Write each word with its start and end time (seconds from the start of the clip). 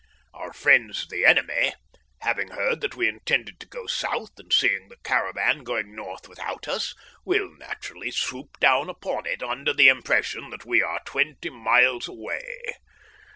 Our 0.33 0.51
friends 0.51 1.05
the 1.07 1.25
enemy, 1.27 1.75
having 2.21 2.47
heard 2.47 2.81
that 2.81 2.95
we 2.95 3.07
intended 3.07 3.59
to 3.59 3.67
go 3.67 3.85
south, 3.85 4.31
and 4.39 4.51
seeing 4.51 4.87
the 4.89 4.97
caravan 5.03 5.59
going 5.59 5.95
north 5.95 6.27
without 6.27 6.67
us, 6.67 6.95
will 7.23 7.55
naturally 7.59 8.09
swoop 8.09 8.59
down 8.59 8.89
upon 8.89 9.27
it 9.27 9.43
under 9.43 9.73
the 9.73 9.89
impression 9.89 10.49
that 10.49 10.65
we 10.65 10.81
are 10.81 11.01
twenty 11.05 11.51
miles 11.51 12.07
away. 12.07 12.61